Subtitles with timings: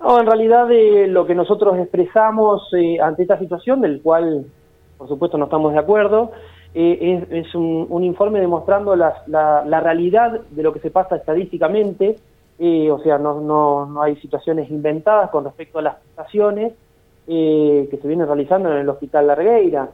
[0.00, 4.46] No, en realidad eh, lo que nosotros expresamos eh, ante esta situación, del cual
[4.96, 6.32] por supuesto no estamos de acuerdo,
[6.74, 12.16] eh, es, un, informe demostrando la, la, realidad de lo que se pasa estadísticamente,
[12.58, 16.74] o sea, no, no, no, hay situaciones inventadas con respecto a las prestaciones
[17.26, 19.88] que se vienen realizando en el Hospital Largueira.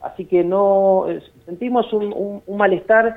[0.00, 1.06] así que no
[1.44, 3.16] sentimos un, un malestar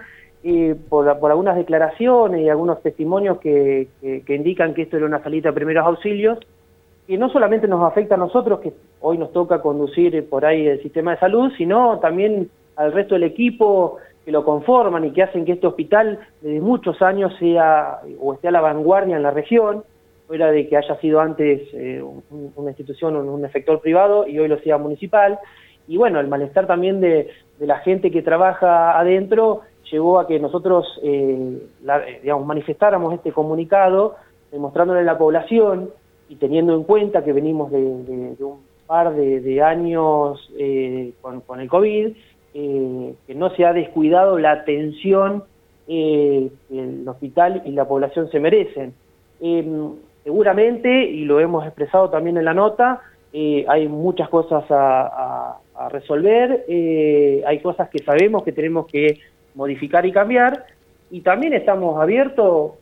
[0.90, 3.88] por, algunas declaraciones y algunos testimonios que,
[4.28, 6.40] indican que esto era una salida de primeros auxilios,
[7.08, 10.82] que no solamente nos afecta a nosotros, que hoy nos toca conducir por ahí el
[10.82, 15.46] sistema de salud, sino también al resto del equipo que lo conforman y que hacen
[15.46, 19.84] que este hospital desde muchos años sea o esté a la vanguardia en la región,
[20.28, 22.04] fuera de que haya sido antes eh,
[22.56, 25.40] una institución o un efector privado y hoy lo sea municipal.
[25.88, 27.30] Y bueno, el malestar también de
[27.60, 34.16] la gente que trabaja adentro llevó a que nosotros eh, eh, digamos, manifestáramos este comunicado,
[34.52, 35.90] demostrándole a la población
[36.30, 42.14] y teniendo en cuenta que venimos de, un par de, años eh, con, el COVID,
[42.54, 45.44] que no se ha descuidado la atención
[45.88, 48.94] que el hospital y la población se merecen.
[50.24, 53.02] seguramente, y lo hemos expresado también en la nota,
[53.34, 55.58] hay muchas cosas a
[55.90, 56.66] resolver,
[57.46, 59.20] hay cosas que sabemos que tenemos que
[59.56, 60.66] modificar y cambiar.
[61.10, 62.74] Y también estamos abiertos,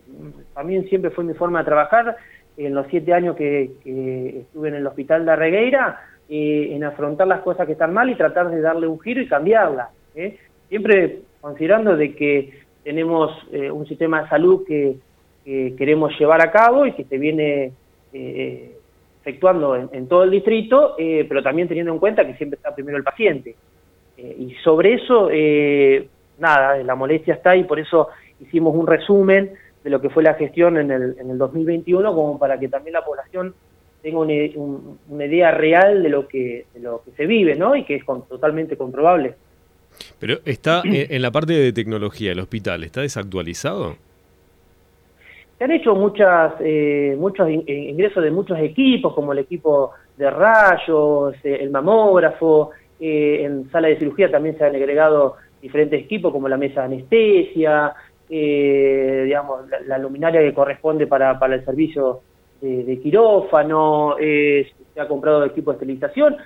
[0.53, 2.17] también siempre fue mi forma de trabajar,
[2.57, 3.71] en los siete años que,
[4.41, 8.15] estuve en el hospital de Arregueira, eh, en afrontar las cosas que están mal y
[8.15, 9.89] tratar de darle un giro y cambiarlas.
[10.13, 10.37] ¿eh?
[10.67, 14.97] Siempre considerando de que tenemos eh, un sistema de salud que,
[15.79, 17.71] queremos llevar a cabo y que se viene
[18.13, 23.03] efectuando en, todo el distrito, pero también teniendo en cuenta que siempre está primero el
[23.03, 23.55] paciente.
[24.15, 25.29] y sobre eso
[26.39, 28.09] nada, la molestia está y por eso
[28.39, 29.51] hicimos un resumen
[29.83, 32.93] de lo que fue la gestión en el, en el 2021, como para que también
[32.93, 33.53] la población
[34.01, 37.75] tenga una, idea real de lo que de lo que se vive, ¿no?
[37.75, 39.35] Y que es totalmente comprobable.
[40.19, 43.95] Pero está en la parte de tecnología, el hospital, ¿está desactualizado?
[45.57, 51.35] Se han hecho muchas eh, muchos ingresos de muchos equipos, como el equipo de rayos,
[51.43, 56.47] eh, el mamógrafo, eh, en sala de cirugía también se han agregado diferentes equipos como
[56.47, 57.93] la mesa de anestesia,
[58.29, 62.21] eh, digamos, la, luminaria que corresponde para, para el servicio
[62.61, 66.37] de, quirófano, eh, se ha comprado equipo de esterilización.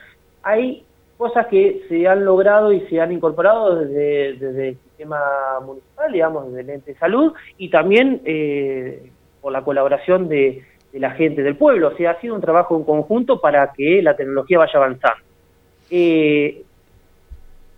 [0.44, 0.86] Hay
[1.18, 5.20] cosas que se han logrado y se han incorporado desde, el sistema
[5.66, 9.10] municipal, digamos, desde el ente de salud, y también eh,
[9.42, 11.90] por la colaboración de, de, la gente del pueblo.
[11.90, 15.24] O sea, ha sido un trabajo en conjunto para que la tecnología vaya avanzando.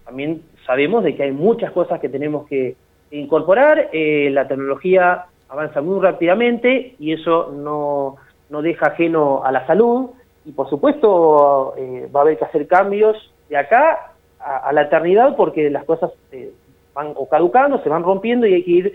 [0.05, 2.75] también sabemos de que hay muchas cosas que tenemos que
[3.11, 8.17] incorporar, eh, la tecnología avanza muy rápidamente y eso no,
[8.49, 10.09] no deja ajeno a la salud
[10.43, 15.35] y por supuesto eh, va a haber que hacer cambios de acá a, la eternidad
[15.35, 16.51] porque las cosas eh,
[16.93, 18.93] van o caducando, se van rompiendo y hay que ir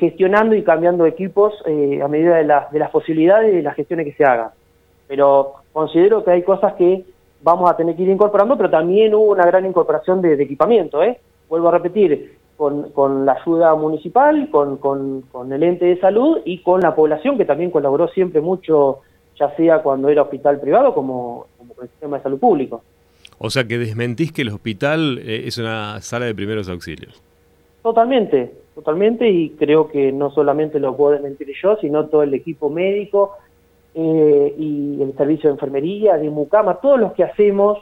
[0.00, 4.14] gestionando y cambiando equipos a medida de, de las posibilidades y de las gestiones que
[4.14, 4.48] se hagan.
[5.06, 7.04] Pero considero que hay cosas que
[7.42, 11.18] vamos a tener que ir incorporando, pero también hubo una gran incorporación de, equipamiento, ¿eh?
[11.48, 16.58] Vuelvo a repetir, con, con la ayuda municipal, con, con, el ente de salud y
[16.58, 19.00] con la población, que también colaboró siempre mucho,
[19.38, 22.82] ya sea cuando era hospital privado como, como con el sistema de salud público.
[23.38, 27.22] O sea que desmentís que el hospital eh, es una sala de primeros auxilios.
[27.82, 32.70] Totalmente, totalmente, y creo que no solamente lo puedo desmentir yo, sino todo el equipo
[32.70, 33.36] médico,
[33.96, 37.78] eh, y el servicio de enfermería, de mucama, todos los que hacemos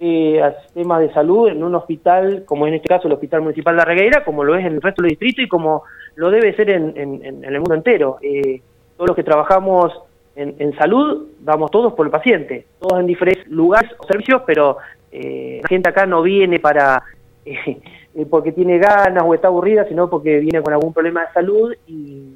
[0.00, 3.78] eh, temas de salud en un hospital, como en este caso el Hospital Municipal de
[3.78, 5.84] la Regueira, como lo es en el resto del distrito y como
[6.16, 8.18] lo debe ser en, en, el mundo entero.
[8.22, 8.60] Eh,
[8.96, 9.92] todos los que trabajamos
[10.36, 14.78] en, salud, damos todos por el paciente, todos en diferentes lugares o servicios, pero
[15.12, 17.02] eh, la gente acá no viene para
[17.44, 21.74] eh, porque tiene ganas o está aburrida, sino porque viene con algún problema de salud
[21.86, 22.34] y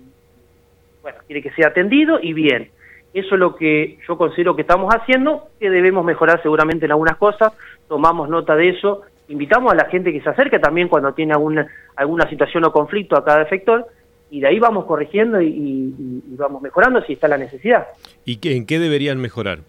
[1.03, 2.71] bueno, quiere que sea atendido y bien.
[3.15, 7.17] Eso es lo que yo considero que estamos haciendo, que debemos mejorar seguramente en algunas
[7.17, 7.53] cosas,
[7.89, 11.67] tomamos nota de eso, invitamos a la gente que se acerque también cuando tiene alguna,
[11.97, 13.87] alguna situación o conflicto a cada efector,
[14.31, 17.89] y de ahí vamos corrigiendo y, vamos mejorando si está la necesidad.
[18.25, 19.61] ¿Y qué, en qué deberían mejorar?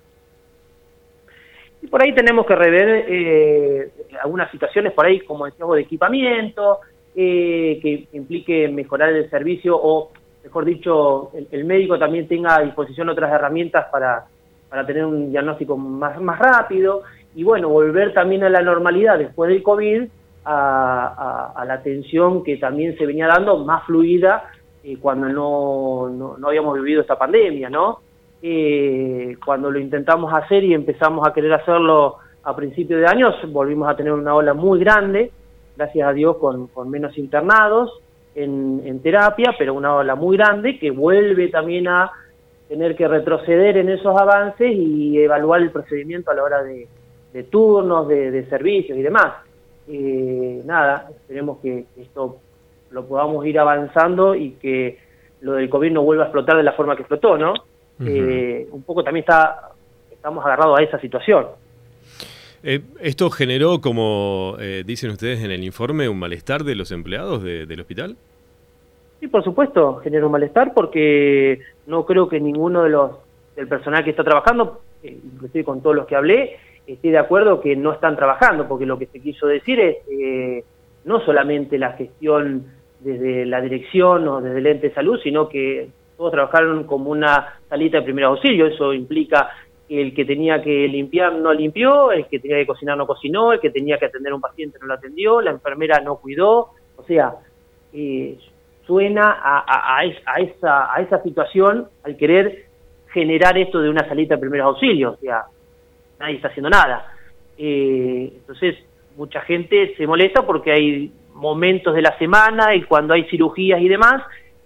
[1.82, 3.90] Y por ahí tenemos que rever eh,
[4.22, 6.80] algunas situaciones por ahí, como decíamos, de equipamiento,
[7.16, 10.12] eh, que implique mejorar el servicio o
[10.50, 14.26] mejor dicho, el, médico también tenga a disposición otras herramientas para,
[14.68, 17.04] para tener un diagnóstico más, más rápido
[17.36, 20.08] y bueno, volver también a la normalidad después del COVID,
[20.46, 24.50] a, la atención que también se venía dando más fluida
[24.84, 28.00] eh, cuando no, no, habíamos vivido esta pandemia, ¿no?
[28.42, 33.88] Eh, cuando lo intentamos hacer y empezamos a querer hacerlo a principios de años, volvimos
[33.88, 35.32] a tener una ola muy grande,
[35.78, 38.02] gracias a Dios con, con menos internados
[38.44, 42.12] en, en terapia, pero una ola muy grande que vuelve también a
[42.68, 46.88] tener que retroceder en esos avances y evaluar el procedimiento a la hora de,
[47.50, 49.34] turnos, de, servicios y demás.
[49.88, 52.38] Eh, nada, esperemos que esto
[52.92, 55.00] lo podamos ir avanzando y que
[55.42, 57.54] lo del COVID no vuelva a explotar de la forma que explotó, ¿no?
[58.06, 59.72] Eh, un poco también está
[60.12, 61.48] estamos agarrados a esa situación.
[62.64, 67.80] Eh, ¿Esto generó, como dicen ustedes en el informe, un malestar de los empleados del
[67.80, 68.18] hospital?
[69.20, 73.12] Sí, por supuesto, genera un malestar porque no creo que ninguno de los
[73.60, 76.58] del personal que está trabajando, eh, inclusive con todos los que hablé,
[76.88, 80.64] esté de acuerdo que no están trabajando, porque lo que se quiso decir es eh,
[81.04, 82.68] no solamente la gestión
[83.02, 87.60] desde la dirección o desde el ente de salud, sino que todos trabajaron como una
[87.68, 88.68] salita de primer auxilio.
[88.68, 89.50] Eso implica
[89.90, 93.60] el que tenía que limpiar no limpió, el que tenía que cocinar no cocinó, el
[93.60, 96.70] que tenía que atender a un paciente no lo atendió, la enfermera no cuidó.
[96.96, 97.34] O sea,
[97.92, 98.38] eh,
[98.86, 100.04] suena a,
[100.40, 102.66] esa, a esa situación al querer
[103.12, 105.44] generar esto de una salita de primeros auxilios, o sea,
[106.20, 107.12] nadie está haciendo nada.
[107.58, 108.76] Eh, entonces,
[109.18, 113.88] mucha gente se molesta porque hay momentos de la semana y cuando hay cirugías y
[113.88, 114.22] demás,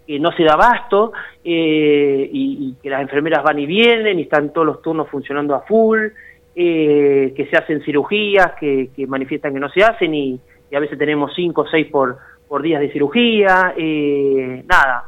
[0.05, 1.13] que no se da abasto
[1.43, 5.61] eh, y, que las enfermeras van y vienen y están todos los turnos funcionando a
[5.61, 6.07] full,
[6.55, 10.39] eh, que se hacen cirugías, que, manifiestan que no se hacen y,
[10.69, 12.17] y a veces tenemos cinco o seis por,
[12.47, 15.05] por días de cirugía, eh, nada,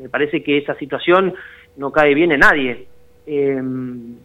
[0.00, 1.34] me parece que esa situación
[1.76, 2.86] no cae bien en nadie.
[3.26, 4.16] Em,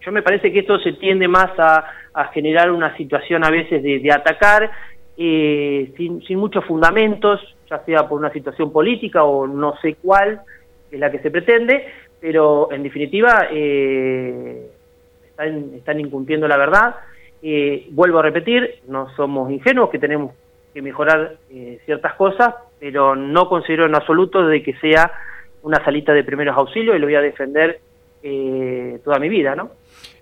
[0.00, 1.84] yo me parece que esto se tiende más a,
[2.32, 4.70] generar una situación a veces de, atacar
[5.18, 10.40] eh, sin, muchos fundamentos, ya sea por una situación política o no sé cuál
[10.90, 11.86] es la que se pretende,
[12.20, 14.70] pero en definitiva eh,
[15.28, 16.94] están, están incumpliendo la verdad.
[17.90, 20.32] vuelvo a repetir, no somos ingenuos, que tenemos
[20.72, 25.10] que mejorar eh, ciertas cosas, pero no considero en absoluto de que sea
[25.62, 27.80] una salita de primeros auxilios y lo voy a defender
[28.22, 29.70] eh, toda mi vida, ¿no?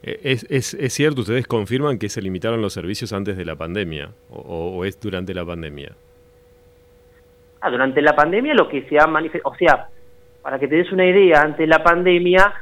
[0.06, 3.56] Eh, ¿Es, es, es cierto, ustedes confirman que se limitaron los servicios antes de la
[3.56, 5.93] pandemia o, es durante la pandemia?
[7.61, 9.88] Ah, durante la pandemia lo que se ha manifestado, o sea,
[10.43, 12.55] para que te des una idea, antes de la pandemia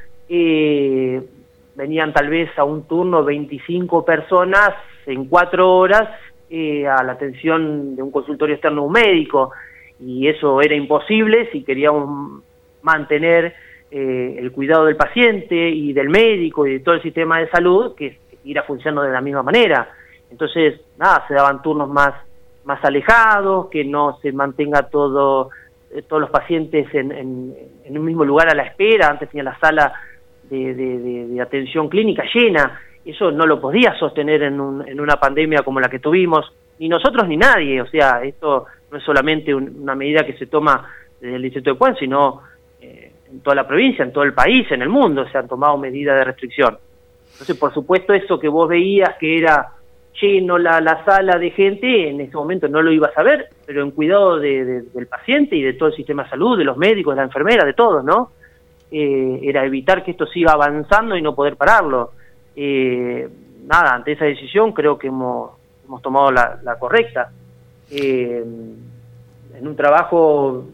[1.77, 4.71] venían tal vez a un turno 25 personas
[5.05, 6.09] en cuatro horas
[6.49, 9.53] eh, a la atención de un consultorio externo un médico
[10.01, 12.43] y eso era imposible si queríamos
[12.81, 13.55] mantener
[13.91, 17.95] eh, el cuidado del paciente y del médico y de todo el sistema de salud
[17.95, 19.89] que, que funcionando de la misma manera.
[20.31, 22.15] Entonces, nada, se daban turnos más,
[22.65, 25.51] más alejados, que no se mantenga todo
[25.95, 29.59] eh, todos los pacientes en, en, un mismo lugar a la espera, antes tenía la
[29.59, 29.93] sala
[30.51, 35.89] de, de atención clínica llena, eso no lo podía sostener en, una pandemia como la
[35.89, 37.81] que tuvimos, ni nosotros ni nadie.
[37.83, 40.89] O sea, esto no es solamente una medida que se toma
[41.21, 42.43] desde el Distrito de Puan, sino
[42.81, 45.77] eh, en toda la provincia, en todo el país, en el mundo se han tomado
[45.77, 46.79] medidas de restricción.
[47.33, 49.73] Entonces, por supuesto, eso que vos veías que era
[50.21, 53.83] lleno la, la sala de gente, en ese momento no lo ibas a ver, pero
[53.83, 57.17] en cuidado del paciente y de todo el sistema de salud, de los médicos, de
[57.17, 58.31] la enfermera, de todos, ¿no?
[58.91, 62.13] Eh, era evitar que esto siga avanzando y no poder pararlo
[62.57, 63.29] eh,
[63.67, 65.53] nada, ante esa decisión creo que hemos,
[65.85, 67.31] hemos tomado la, correcta.
[67.91, 68.45] Eh,
[69.57, 70.67] en un trabajo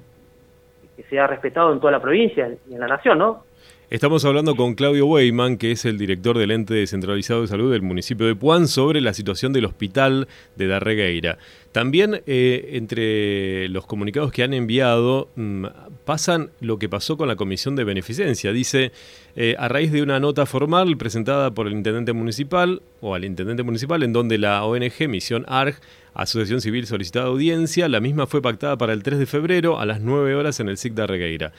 [1.00, 3.45] que sea respetado en toda la provincia y en la nación, ¿no?
[3.90, 7.82] Estamos hablando con Claudio Weyman, que es el director del ente descentralizado de salud del
[7.82, 11.38] municipio de Puan, sobre la situación del hospital de Darregueira.
[11.73, 15.64] También eh, entre los comunicados que han enviado mm,
[16.04, 18.52] pasan lo que pasó con la comisión de beneficencia.
[18.52, 18.92] Dice,
[19.35, 23.64] eh, a raíz de una nota formal presentada por el intendente municipal o al intendente
[23.64, 25.80] municipal, en donde la ONG Misión ARG,
[26.14, 30.00] Asociación Civil solicitaba audiencia, la misma fue pactada para el 3 de febrero a las
[30.00, 31.52] 9 horas en el SIC Darregueira.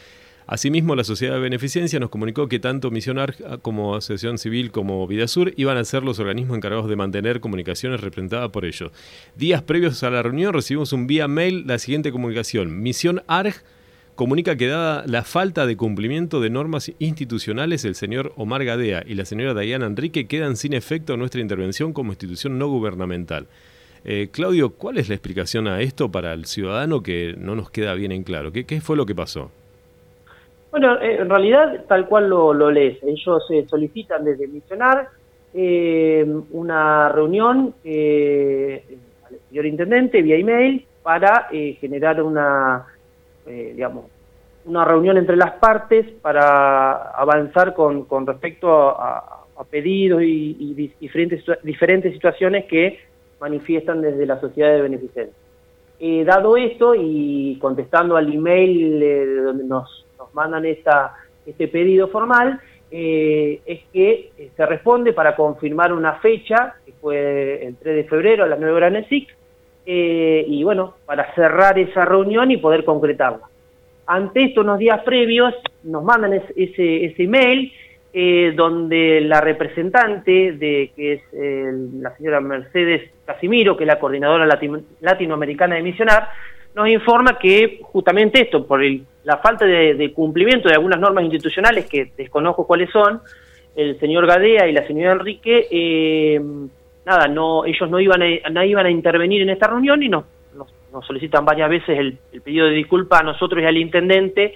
[0.47, 5.05] Asimismo, la Sociedad de Beneficencia nos comunicó que tanto Misión ARG como Asociación Civil como
[5.07, 8.91] Vidasur iban a ser los organismos encargados de mantener comunicaciones representadas por ellos.
[9.35, 12.81] Días previos a la reunión recibimos un vía mail la siguiente comunicación.
[12.81, 13.55] Misión ARG
[14.15, 19.15] comunica que dada la falta de cumplimiento de normas institucionales, el señor Omar Gadea y
[19.15, 23.47] la señora Diana Enrique quedan sin efecto nuestra intervención como institución no gubernamental.
[24.03, 27.93] Eh, Claudio, ¿cuál es la explicación a esto para el ciudadano que no nos queda
[27.93, 28.51] bien en claro?
[28.51, 29.51] qué fue lo que pasó?
[30.71, 32.97] Bueno, eh, en realidad tal cual lo, lo lees.
[33.03, 35.09] Ellos se solicitan desde Misionar
[35.53, 41.49] eh, una reunión eh, al señor intendente vía email para
[41.79, 42.85] generar una
[43.45, 44.05] eh, digamos,
[44.65, 49.37] una reunión entre las partes para avanzar con, con respecto a,
[49.69, 52.99] pedidos y, diferentes, diferentes situaciones que
[53.39, 55.35] manifiestan desde la sociedad de beneficencia.
[55.99, 62.59] Eh, dado esto y contestando al email eh, donde nos, mandan esta, este pedido formal,
[62.93, 68.03] eh, es que eh, se responde para confirmar una fecha, que fue el 3 de
[68.03, 69.29] febrero a las 9 horas en el SIC,
[69.85, 73.47] eh, y bueno, para cerrar esa reunión y poder concretarla.
[74.07, 77.71] Ante esto, unos días previos, nos mandan ese, ese email
[78.57, 81.21] donde la representante de que es
[81.93, 84.45] la señora Mercedes Casimiro, que es la coordinadora
[84.99, 86.27] latinoamericana de Misionar,
[86.75, 88.81] nos informa que justamente esto, por
[89.23, 93.21] la falta de, cumplimiento de algunas normas institucionales que desconozco cuáles son,
[93.75, 96.41] el señor Gadea y la señora Enrique, eh,
[97.05, 100.25] nada, no, ellos no iban a, no iban a intervenir en esta reunión y nos,
[100.53, 104.53] nos, solicitan varias veces el, pedido de disculpa a nosotros y al intendente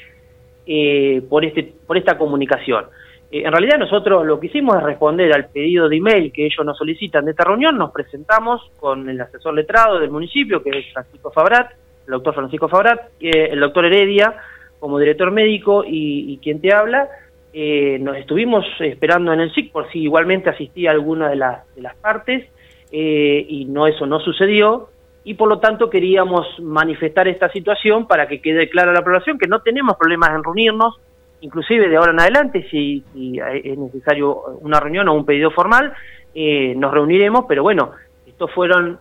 [0.66, 2.86] eh, por, este, por esta comunicación.
[3.32, 6.66] Eh, en realidad nosotros lo que hicimos es responder al pedido de email que ellos
[6.66, 10.94] nos solicitan de esta reunión, nos presentamos con el asesor letrado del municipio, que es
[10.94, 11.72] Francisco Fabrat,
[12.06, 14.36] el doctor Francisco Fabrat, el doctor Heredia
[14.80, 17.10] como director médico y, quien te habla,
[17.54, 21.82] eh, nos estuvimos esperando en el SIC por si igualmente asistía alguna de, las de
[21.82, 22.46] las partes
[22.92, 24.90] eh, y no eso no sucedió
[25.24, 29.48] y por lo tanto queríamos manifestar esta situación para que quede clara la población que
[29.48, 31.00] no tenemos problemas en reunirnos,
[31.42, 35.94] inclusive de ahora en adelante si, es necesario una reunión o un pedido formal,
[36.36, 37.94] eh, nos reuniremos, pero bueno,
[38.28, 39.00] esto fueron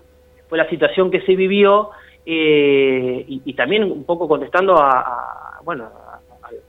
[0.48, 1.90] fue la situación que se vivió
[2.26, 5.90] eh, y, también un poco contestando a, bueno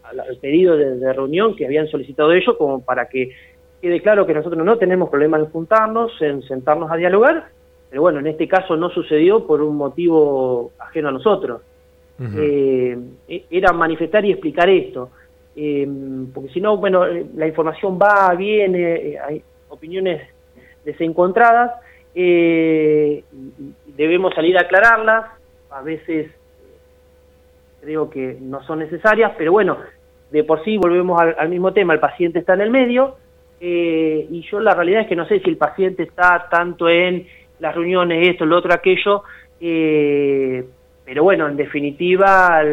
[0.03, 3.31] al pedido de, reunión que habían solicitado ellos como para que
[3.81, 7.45] quede claro que nosotros no tenemos problemas en juntarnos, en sentarnos a dialogar,
[7.89, 11.61] pero bueno, en este caso no sucedió por un motivo ajeno a nosotros.
[12.37, 12.97] Eh,
[13.27, 15.09] e, era manifestar y explicar esto,
[15.55, 15.87] eh,
[16.33, 20.21] porque si no, bueno, la información va, viene, hay opiniones
[20.83, 21.71] desencontradas,
[22.15, 23.21] y
[23.97, 25.25] debemos salir a aclararlas,
[25.75, 26.31] a veces
[27.81, 29.77] creo que no son necesarias, pero bueno,
[30.31, 33.17] de por sí volvemos al, mismo tema, el paciente está en el medio,
[33.59, 37.27] eh, y yo la realidad es que no sé si el paciente está tanto en
[37.59, 39.23] las reuniones, esto, lo otro, aquello,
[39.59, 40.65] eh,
[41.03, 42.63] pero bueno, en definitiva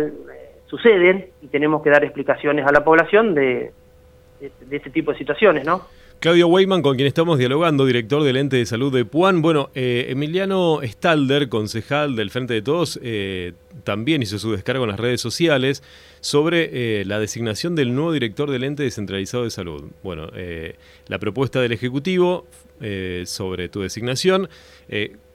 [0.66, 3.72] suceden y tenemos que dar explicaciones a la población de,
[4.40, 5.82] de este tipo de situaciones, ¿no?
[6.22, 9.42] Claudio Weyman, con quien estamos dialogando, director del ente de salud de Puan.
[9.42, 14.90] Bueno, eh, Emiliano Stalder, concejal del Frente de Todos, eh, también hizo su descargo en
[14.90, 15.82] las redes sociales
[16.20, 19.90] sobre eh, la designación del nuevo director del ente descentralizado de salud.
[20.04, 20.28] Bueno,
[21.08, 22.46] la propuesta del Ejecutivo
[23.24, 24.48] sobre tu designación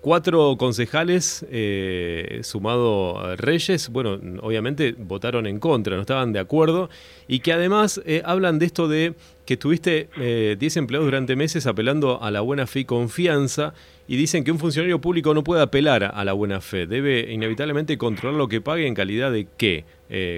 [0.08, 6.90] cuatro concejales, eh, sumado Reyes, bueno, obviamente votaron en contra, no estaban de acuerdo,
[7.28, 11.68] y que además eh, hablan de esto de que tuviste 10 eh, empleados durante meses
[11.68, 13.74] apelando a la buena fe y confianza,
[14.08, 17.98] y dicen que un funcionario público no puede apelar a la buena fe, debe inevitablemente
[17.98, 19.84] controlar lo que pague en calidad de qué.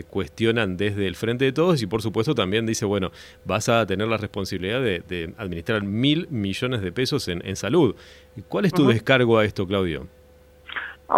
[0.10, 3.12] cuestionan desde el frente de todos y por supuesto también dice, bueno,
[3.46, 7.96] vas a tener la responsabilidad de, administrar mil millones de pesos en, salud.
[8.48, 10.08] ¿Cuál es tu descargo a esto, Claudio?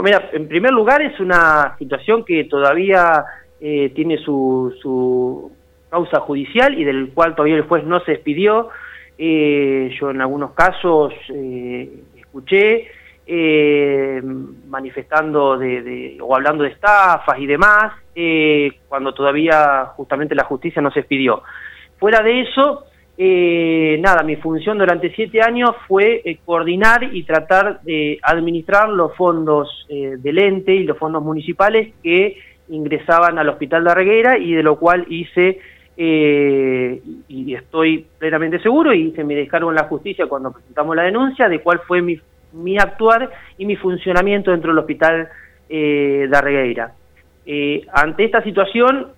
[0.02, 3.26] mira, en primer lugar es una situación que todavía
[3.60, 5.52] eh, tiene su, su,
[5.90, 8.70] causa judicial y del cual todavía el juez no se despidió.
[9.18, 12.88] Eh, yo en algunos casos eh, escuché
[14.68, 17.94] manifestando de, o hablando de estafas y demás,
[18.90, 21.42] cuando todavía justamente la justicia no se despidió.
[21.98, 22.86] Fuera de eso,
[23.24, 29.16] eh, nada, mi función durante siete años fue eh, coordinar y tratar de administrar los
[29.16, 32.38] fondos eh, del ente y los fondos municipales que
[32.70, 35.60] ingresaban al Hospital de Arreguera y de lo cual hice,
[35.98, 41.48] y estoy plenamente seguro, y hice mi descargo en la justicia cuando presentamos la denuncia,
[41.48, 42.20] de cuál fue mi,
[42.80, 45.30] actuar y mi funcionamiento dentro del Hospital
[45.70, 46.94] de Arregueira.
[47.94, 49.10] ante esta situación,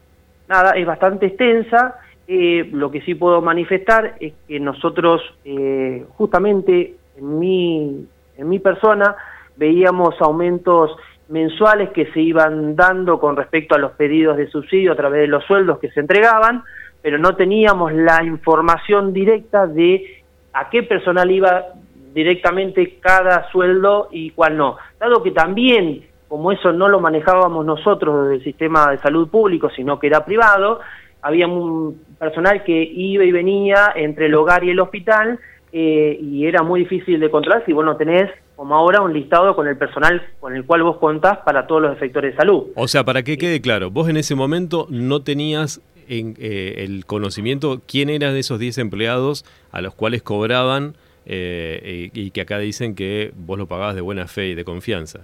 [0.49, 6.95] nada, es bastante extensa, eh, lo que sí puedo manifestar es que nosotros, eh, justamente
[7.17, 9.15] en mi, en mi persona,
[9.57, 10.91] veíamos aumentos
[11.29, 15.27] mensuales que se iban dando con respecto a los pedidos de subsidio a través de
[15.27, 16.63] los sueldos que se entregaban,
[17.01, 21.65] pero no teníamos la información directa de a qué personal iba
[22.13, 24.77] directamente cada sueldo y cuál no.
[24.99, 29.69] Dado que también, como eso no lo manejábamos nosotros desde el sistema de salud público,
[29.75, 30.79] sino que era privado,
[31.23, 35.39] había un personal que iba y venía entre el hogar y el hospital
[35.71, 39.55] eh, y era muy difícil de controlar si vos no tenés como ahora un listado
[39.55, 42.65] con el personal con el cual vos contás para todos los efectores de salud.
[42.75, 47.05] O sea, para que quede claro, vos en ese momento no tenías en, eh, el
[47.05, 52.95] conocimiento quién eran esos 10 empleados a los cuales cobraban eh, y, que acá dicen
[52.95, 55.21] que vos lo pagabas de buena fe y de confianza.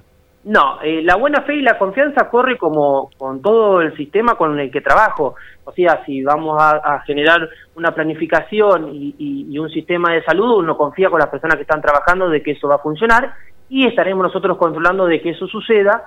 [0.50, 4.60] No, eh, la buena fe y la confianza corre como con todo el sistema con
[4.60, 5.36] el que trabajo.
[5.64, 11.12] O sea, si vamos a, generar una planificación y, un sistema de salud, uno confía
[11.12, 13.32] con las personas que están trabajando de que eso va a funcionar
[13.70, 16.04] y estaremos nosotros controlando de que eso suceda.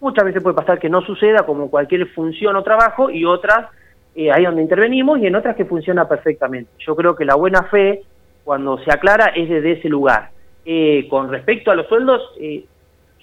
[0.00, 3.70] Muchas veces puede pasar que no suceda como cualquier función o trabajo y otras
[4.14, 6.70] eh, ahí donde intervenimos y en otras que funciona perfectamente.
[6.78, 8.02] Yo creo que la buena fe,
[8.44, 10.28] cuando se aclara, es desde ese lugar.
[10.66, 12.66] Eh, con respecto a los sueldos, eh,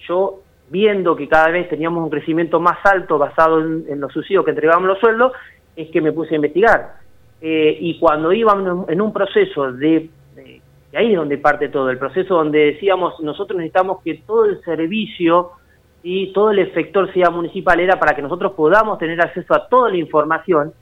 [0.06, 4.50] yo viendo que cada vez teníamos un crecimiento más alto basado en, los subsidios que
[4.50, 5.32] entregábamos los sueldos,
[5.74, 6.94] es que me puse a investigar.
[7.40, 10.60] y cuando íbamos en un proceso de, de,
[10.94, 15.52] ahí es donde parte todo, el proceso donde decíamos, nosotros necesitamos que todo el servicio
[16.02, 19.90] y todo el efector sea municipal era para que nosotros podamos tener acceso a toda
[19.90, 20.72] la información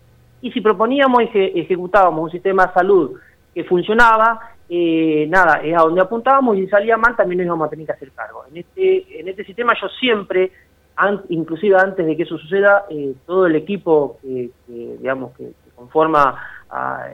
[0.40, 3.18] y si proponíamos y ejecutábamos un sistema de salud
[3.54, 7.66] que funcionaba, eh, nada, es a donde apuntábamos y si salía mal también nos íbamos
[7.66, 8.44] a tener que hacer cargo.
[8.50, 10.52] En este, en este sistema yo siempre,
[11.28, 16.36] inclusive antes de que eso suceda, eh, todo el equipo que, digamos, que, conforma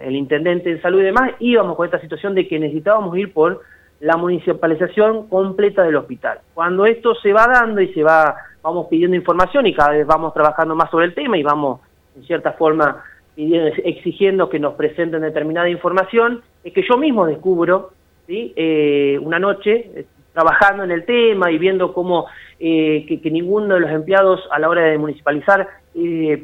[0.00, 3.61] el intendente de salud y demás, íbamos con esta situación de que necesitábamos ir por
[4.00, 6.40] la municipalización completa del hospital.
[6.52, 10.34] Cuando esto se va dando y se va, vamos pidiendo información y cada vez vamos
[10.34, 11.80] trabajando más sobre el tema y vamos,
[12.16, 13.02] en cierta forma,
[13.37, 17.90] exigiendo que nos presenten determinada información, es que yo mismo descubro,
[18.26, 18.52] ¿sí?
[18.56, 22.26] Eh, una noche, eh, trabajando en el tema y viendo cómo
[22.59, 25.68] eh, que, ninguno de los empleados a la hora de municipalizar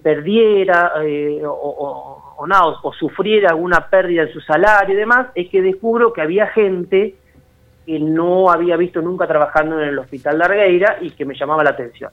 [0.02, 0.92] perdiera
[1.44, 6.12] o, o, nada, o, sufriera alguna pérdida en su salario y demás, es que descubro
[6.12, 7.16] que había gente
[7.84, 11.64] que no había visto nunca trabajando en el hospital de Argueira y que me llamaba
[11.64, 12.12] la atención.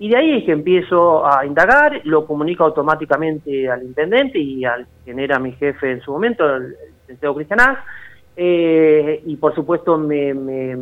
[0.00, 4.88] Y de ahí es que empiezo a indagar, lo comunico automáticamente al intendente y al
[5.04, 6.74] quien era mi jefe en su momento, el,
[7.12, 7.78] licenciado Cristian
[8.36, 10.76] eh, y por supuesto me, me,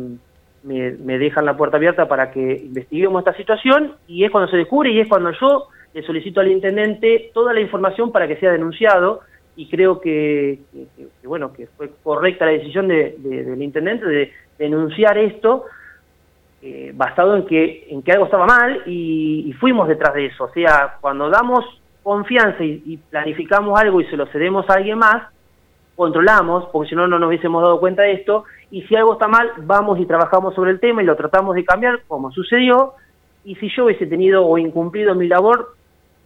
[0.63, 4.91] me, dejan la puerta abierta para que investiguemos esta situación y es cuando se descubre
[4.91, 9.21] y es cuando yo le solicito al intendente toda la información para que sea denunciado
[9.57, 10.59] y creo que,
[11.23, 15.65] bueno que fue correcta la decisión de, del intendente de denunciar esto
[16.63, 20.43] eh, basado en que, en que algo estaba mal y, fuimos detrás de eso.
[20.43, 21.65] O sea, cuando damos
[22.03, 25.23] confianza y, planificamos algo y se lo cedemos a alguien más,
[25.95, 29.27] controlamos, porque si no, no nos hubiésemos dado cuenta de esto, y si algo está
[29.27, 32.93] mal, vamos y trabajamos sobre el tema y lo tratamos de cambiar, como sucedió,
[33.43, 35.75] y si yo hubiese tenido o incumplido mi labor,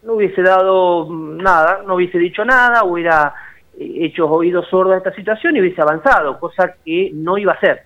[0.03, 3.33] no hubiese dado nada, no hubiese dicho nada, hubiera
[3.77, 7.55] eh, hecho oídos sordos a esta situación y hubiese avanzado, cosa que no iba a
[7.55, 7.83] hacer.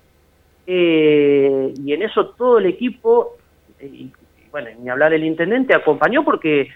[0.67, 3.37] Eh, y en eso todo el equipo,
[3.79, 4.13] eh, y,
[4.51, 6.69] bueno, ni hablar el intendente, acompañó porque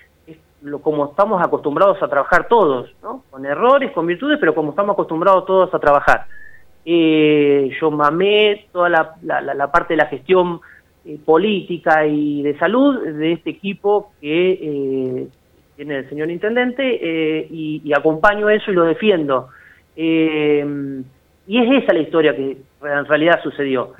[0.63, 3.23] lo, como estamos acostumbrados a trabajar todos, ¿no?
[3.29, 6.25] con errores, con virtudes, pero como estamos acostumbrados todos a trabajar.
[6.85, 10.59] Eh, yo mamé toda la, la, parte de la gestión
[11.25, 15.27] política y de salud de este equipo que
[15.75, 19.47] tiene el señor intendente y, y, acompaño eso y lo defiendo.
[19.95, 23.93] y es esa la historia que, en realidad sucedió.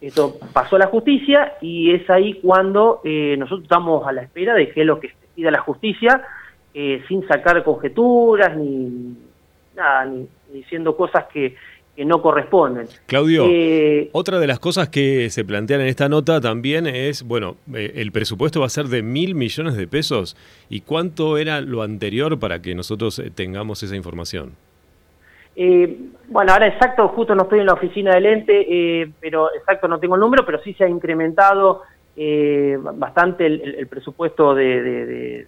[0.00, 4.54] Esto pasó a la justicia y es ahí cuando eh, nosotros estamos a la espera
[4.54, 6.22] de qué es lo que decida la justicia,
[6.74, 9.16] eh, sin sacar conjeturas ni
[9.74, 11.56] nada, ni, diciendo cosas que,
[11.96, 12.86] no corresponden.
[13.04, 17.56] Claudio, eh, otra de las cosas que se plantean en esta nota también es, bueno,
[17.74, 20.34] el presupuesto va a ser de mil millones de pesos.
[20.70, 24.54] ¿Y cuánto era lo anterior para que nosotros tengamos esa información?
[25.56, 25.94] Eh,
[26.28, 28.66] bueno, ahora exacto, justo no estoy en la oficina del ente,
[29.02, 31.82] eh, pero exacto no tengo el número, pero sí se ha incrementado
[32.16, 35.46] eh, bastante el, presupuesto de,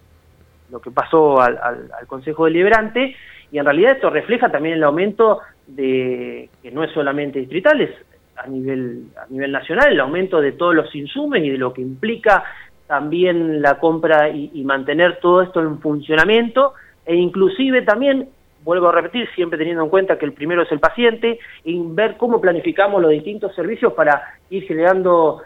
[0.71, 3.15] lo que pasó al, Consejo Deliberante
[3.51, 7.91] y en realidad esto refleja también el aumento de, que no es solamente distrital, es
[8.35, 11.81] a nivel, a nivel nacional, el aumento de todos los insumos y de lo que
[11.81, 12.43] implica
[12.87, 16.73] también la compra y, y mantener todo esto en funcionamiento
[17.05, 18.29] e inclusive también
[18.63, 22.17] vuelvo a repetir, siempre teniendo en cuenta que el primero es el paciente, y ver
[22.17, 25.41] cómo planificamos los distintos servicios para ir generando,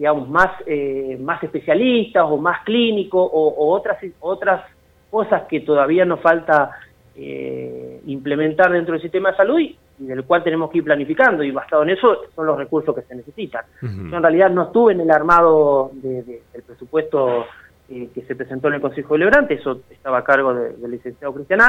[0.00, 4.62] digamos, más, eh, más especialistas o más clínicos o, otras, otras
[5.10, 6.70] cosas que todavía nos falta
[7.14, 11.50] eh, implementar dentro del sistema de salud y, del cual tenemos que ir planificando y
[11.50, 13.66] basado en eso son los recursos que se necesitan.
[13.82, 17.44] Yo en realidad no estuve en el armado del presupuesto
[17.90, 21.60] eh, que se presentó en el Consejo Deliberante, eso estaba a cargo del licenciado Cristian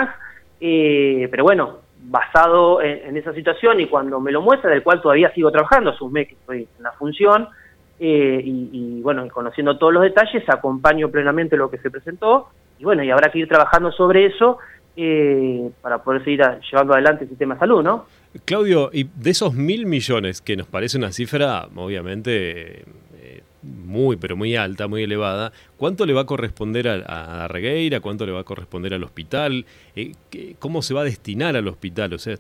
[0.62, 5.34] eh, pero bueno, basado en, esa situación y cuando me lo muestra, del cual todavía
[5.34, 7.50] sigo trabajando, hace un mes que estoy en la función,
[8.04, 13.04] eh, y, bueno, conociendo todos los detalles, acompaño plenamente lo que se presentó, y bueno,
[13.04, 14.58] y habrá que ir trabajando sobre eso
[14.98, 18.06] eh, para poder seguir llevando adelante el sistema de salud, ¿no?
[18.46, 22.86] Claudio, y de esos mil millones, que nos parece una cifra, obviamente
[23.64, 28.00] muy, pero muy alta, muy elevada, ¿cuánto le va a corresponder a, a Regueira?
[28.00, 29.66] ¿Cuánto le va a corresponder al hospital?
[29.96, 30.14] Eh,
[30.60, 32.14] ¿Cómo se va a destinar al hospital?
[32.14, 32.38] O sea,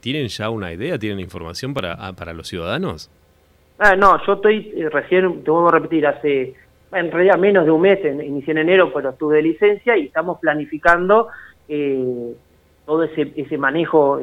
[0.00, 0.98] ¿tienen ya una idea?
[0.98, 3.10] ¿Tienen información para, ah, para los ciudadanos?
[3.78, 6.54] Ah, no, yo estoy eh, recién, te vuelvo a repetir, hace
[6.92, 10.38] en realidad menos de un mes, inicié en enero, pero estuve de licencia y estamos
[10.38, 11.28] planificando
[11.68, 12.34] eh,
[12.86, 14.20] todo ese, ese manejo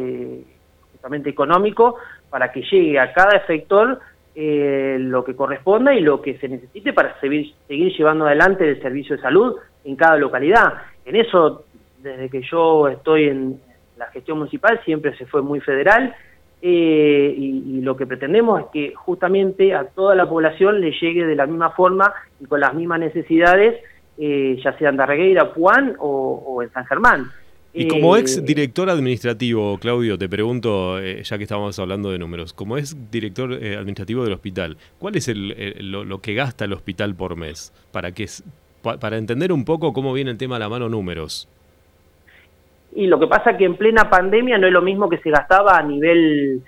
[0.93, 1.97] justamente económico
[2.29, 3.99] para que llegue a cada efector
[4.33, 8.81] eh, lo que corresponda y lo que se necesite para seguir, seguir llevando adelante el
[8.81, 10.75] servicio de salud en cada localidad.
[11.03, 11.65] En eso,
[12.01, 13.59] desde que yo estoy en
[13.97, 16.15] la gestión municipal, siempre se fue muy federal
[16.61, 21.35] eh, y, lo que pretendemos es que justamente a toda la población le llegue de
[21.35, 23.81] la misma forma y con las mismas necesidades,
[24.19, 27.31] eh, ya sea en Darregueira, Puan o en San Germán.
[27.73, 32.19] Y como ex eh, director administrativo, Claudio, te pregunto, eh, ya que estábamos hablando de
[32.19, 37.15] números, como ex director eh, administrativo del hospital, ¿cuál es lo, que gasta el hospital
[37.15, 37.71] por mes?
[37.91, 38.27] Para, que,
[38.81, 41.47] para entender un poco cómo viene el tema a la mano números.
[42.93, 45.29] Y lo que pasa es que en plena pandemia no es lo mismo que se
[45.29, 46.61] gastaba a nivel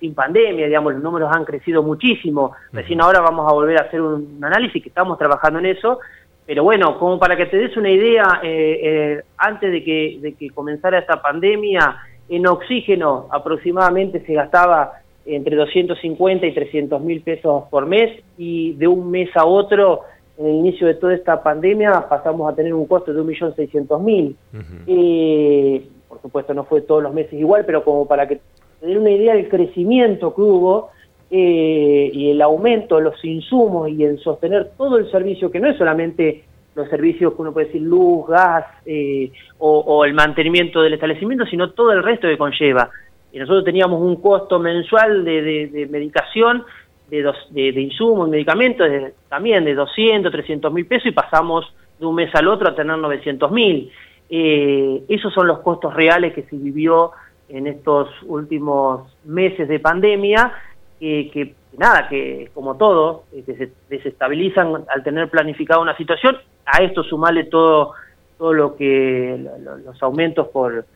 [0.00, 2.52] sin pandemia, digamos, los números han crecido muchísimo.
[2.72, 5.98] Recién ahora vamos a volver a hacer un análisis que estamos trabajando en eso
[6.46, 10.34] pero bueno, como para que te des una idea, eh, eh, antes de que, de
[10.34, 11.96] que comenzara esta pandemia,
[12.28, 14.92] en oxígeno aproximadamente se gastaba
[15.26, 20.02] entre 250 y 300 mil pesos por mes y de un mes a otro,
[20.38, 24.34] en el inicio de toda esta pandemia, pasamos a tener un costo de 1.600.000.
[24.52, 28.36] Uh por supuesto no fue todos los meses igual, pero como para que
[28.80, 30.90] te den una idea del crecimiento que hubo,
[31.28, 35.68] eh, y el aumento de los insumos y en sostener todo el servicio, que no
[35.68, 36.44] es solamente
[36.76, 41.70] los servicios que uno puede decir luz, gas eh, o, el mantenimiento del establecimiento, sino
[41.70, 42.90] todo el resto que conlleva.
[43.32, 46.62] Y nosotros teníamos un costo mensual de, medicación,
[47.08, 48.88] de, de, insumos, medicamentos,
[49.28, 52.98] también de 200, 300 mil pesos y pasamos de un mes al otro a tener
[52.98, 53.90] 900 mil.
[54.28, 57.12] Eh, esos son los costos reales que se vivió
[57.48, 60.52] en estos últimos meses de pandemia
[60.98, 67.02] que, nada, que como todo, que se desestabilizan al tener planificada una situación, a esto
[67.04, 67.92] sumarle todo,
[68.38, 69.38] todo lo que,
[69.84, 70.86] los aumentos por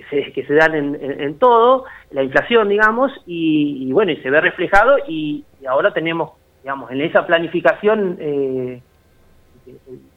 [0.00, 4.40] que se, que se dan en, todo, la inflación, digamos, y, bueno, y se ve
[4.40, 6.32] reflejado y, ahora tenemos,
[6.62, 8.82] digamos, en esa planificación, eh,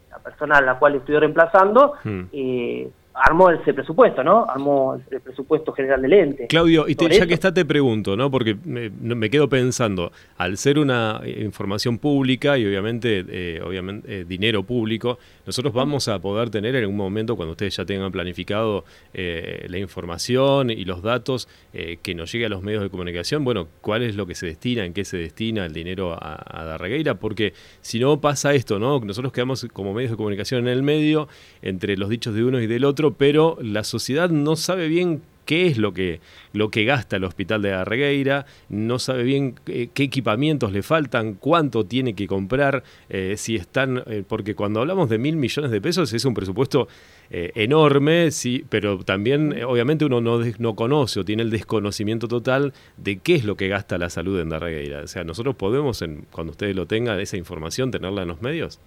[0.10, 2.22] la persona a la cual estoy reemplazando, hmm.
[2.32, 4.46] eh, armó ese presupuesto, ¿no?
[4.50, 6.48] Armó el presupuesto general del ente.
[6.48, 8.32] Claudio, y ya que está te pregunto, ¿no?
[8.32, 14.64] Porque me, quedo pensando, al ser una información pública y obviamente, eh, obviamente eh, dinero
[14.64, 19.68] público, nosotros vamos a poder tener en algún momento, cuando ustedes ya tengan planificado eh,
[19.70, 24.04] la información y los datos que nos llegue a los medios de comunicación, bueno, cuál
[24.04, 27.54] es lo que se destina, en qué se destina el dinero a, a Darregueira, porque
[27.82, 29.00] si no pasa esto, ¿no?
[29.00, 31.28] Nosotros quedamos como medios de comunicación en el medio,
[31.62, 35.68] entre los dichos de uno y del otro, pero la sociedad no sabe bien qué
[35.68, 36.20] es lo que,
[36.54, 41.86] lo que gasta el hospital de Arregueira, no sabe bien qué, equipamientos le faltan, cuánto
[41.86, 46.14] tiene que comprar, eh, si están, eh, porque cuando hablamos de mil millones de pesos
[46.14, 46.88] es un presupuesto
[47.30, 52.74] eh, enorme, sí, pero también obviamente uno no, no conoce o tiene el desconocimiento total
[52.98, 55.02] de qué es lo que gasta la salud en Darregueira.
[55.02, 58.80] O sea, nosotros podemos, en, cuando ustedes lo tengan, esa información, tenerla en los medios.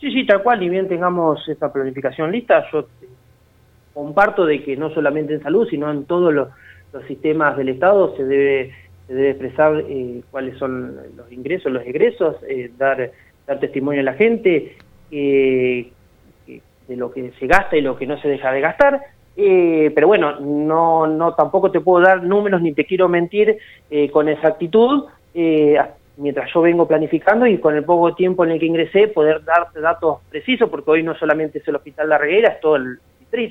[0.00, 2.88] Sí, sí, tal cual, y bien tengamos esta planificación lista, yo
[3.94, 6.48] comparto de que no solamente en salud, sino en todos los,
[7.08, 8.72] sistemas del Estado se debe,
[9.08, 13.10] se debe expresar eh, cuáles son los ingresos, los egresos, eh, dar,
[13.48, 14.76] dar testimonio a la gente
[15.10, 15.90] de
[16.88, 19.00] lo que se gasta y lo que no se deja de gastar.
[19.36, 23.58] Eh, pero bueno, no, no tampoco te puedo dar números ni te quiero mentir
[24.12, 25.08] con exactitud
[26.16, 29.80] mientras yo vengo planificando y con el poco tiempo en el que ingresé poder darte
[29.80, 32.98] datos precisos, porque hoy no solamente es el Hospital La Reguera, es todo el,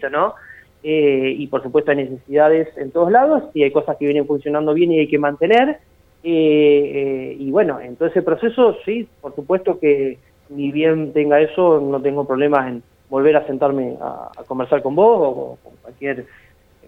[0.09, 0.35] ¿no?
[0.83, 4.73] Eh, y por supuesto hay necesidades en todos lados y hay cosas que vienen funcionando
[4.73, 5.79] bien y hay que mantener.
[6.23, 10.17] Eh, eh, y bueno, en todo ese proceso, sí, por supuesto que
[10.49, 15.19] ni bien tenga eso, no tengo problemas en volver a sentarme a, conversar con vos
[15.21, 16.25] o con cualquier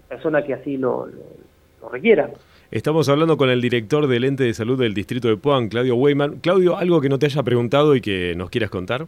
[0.08, 1.08] persona que así lo,
[1.90, 2.30] requiera.
[2.70, 6.40] Estamos hablando con el director del ente de salud del distrito de Puan, Claudio Weyman.
[6.40, 9.06] Claudio, ¿algo que no te haya preguntado y que nos quieras contar?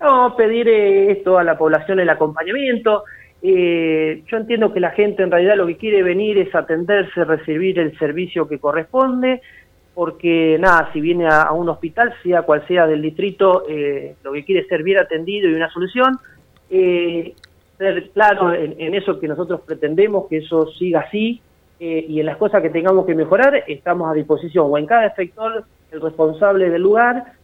[0.00, 3.04] No, pedir eh, esto a la población el acompañamiento.
[3.42, 7.78] Eh, yo entiendo que la gente en realidad lo que quiere venir es atenderse, recibir
[7.78, 9.40] el servicio que corresponde,
[9.94, 14.44] porque nada, si viene a, un hospital, sea cual sea del distrito, eh, lo que
[14.44, 16.18] quiere es ser bien atendido y una solución.
[16.70, 17.34] Eh,
[17.78, 21.42] ser claro en, eso que nosotros pretendemos, que eso siga así,
[21.78, 25.64] y en las cosas que tengamos que mejorar, estamos a disposición, o en cada efector,
[25.92, 27.35] el responsable del lugar,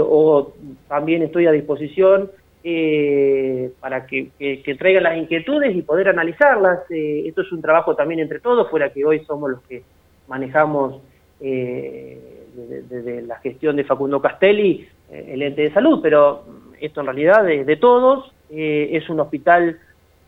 [0.00, 0.52] o
[0.88, 2.30] también estoy a disposición
[2.64, 4.30] eh, para que,
[4.78, 6.80] traigan las inquietudes y poder analizarlas.
[6.90, 9.82] Eh, esto es un trabajo también entre todos, fuera que hoy somos los que
[10.28, 11.00] manejamos
[11.40, 12.44] eh,
[12.88, 16.44] desde la gestión de Facundo Castelli eh, el ente de salud, pero
[16.80, 19.78] esto en realidad es de todos, es un hospital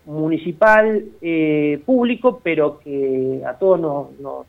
[0.07, 1.05] municipal
[1.85, 4.47] público, pero que a todos nos,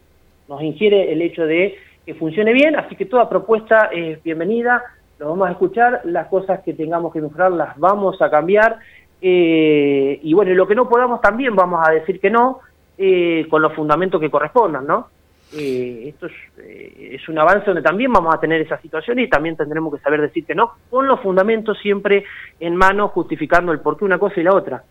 [0.48, 4.84] nos ingiere el hecho de que funcione bien, así que toda propuesta es bienvenida
[5.20, 8.80] lo vamos a escuchar, las cosas que tengamos que mejorar las vamos a cambiar,
[9.22, 12.60] eh, y bueno, lo que no podamos también vamos a decir que no,
[12.98, 15.08] eh, con los fundamentos que correspondan, ¿no?
[15.54, 19.94] Eh, esto es, un avance donde también vamos a tener esa situación y también tendremos
[19.94, 22.26] que saber decir que no, con los fundamentos siempre
[22.60, 24.84] en mano, justificando el por qué una cosa y la otra.